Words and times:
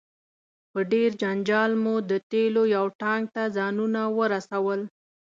په 0.71 0.79
ډیر 0.91 1.09
جنجال 1.21 1.71
مو 1.83 1.95
د 2.09 2.11
تیلو 2.31 2.63
یو 2.75 2.85
ټانک 3.01 3.23
ته 3.35 3.43
ځانونه 3.57 4.01
ورسول. 4.17 4.79